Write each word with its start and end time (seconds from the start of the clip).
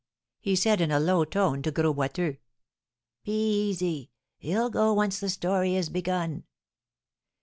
he 0.39 0.55
said, 0.55 0.81
in 0.81 0.89
a 0.89 0.99
low 0.99 1.23
tone, 1.23 1.61
to 1.61 1.69
Gros 1.69 1.95
Boiteux. 1.95 2.37
"Be 3.23 3.67
easy! 3.69 4.09
He'll 4.39 4.71
go 4.71 4.93
when 4.93 4.97
once 4.97 5.19
the 5.19 5.29
story 5.29 5.75
is 5.75 5.89
begun." 5.89 6.45